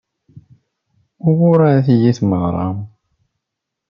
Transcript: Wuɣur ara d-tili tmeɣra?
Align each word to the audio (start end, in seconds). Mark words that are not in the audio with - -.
Wuɣur 1.23 1.59
ara 1.69 1.81
d-tili 1.83 2.11
tmeɣra? 2.17 2.67